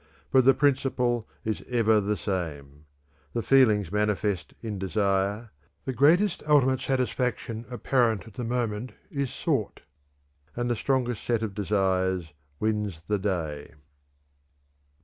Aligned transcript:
But 0.31 0.45
the 0.45 0.55
principle 0.55 1.27
is 1.45 1.63
ever 1.69 2.01
the 2.01 2.17
same 2.17 2.85
the 3.33 3.43
feelings 3.43 3.91
manifest 3.91 4.55
in 4.63 4.79
desire, 4.79 5.51
the 5.85 5.93
greatest 5.93 6.41
ultimate 6.47 6.79
satisfaction 6.79 7.65
apparent 7.69 8.25
at 8.25 8.33
the 8.33 8.43
moment 8.43 8.93
is 9.11 9.31
sought, 9.31 9.81
and 10.55 10.71
the 10.71 10.75
strongest 10.75 11.23
set 11.23 11.43
of 11.43 11.53
desires 11.53 12.33
wins 12.59 13.01
the 13.07 13.19
day. 13.19 13.75